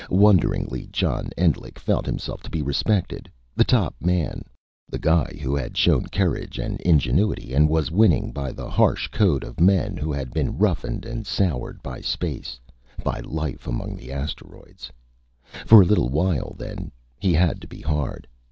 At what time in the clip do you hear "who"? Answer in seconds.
5.39-5.55, 9.97-10.11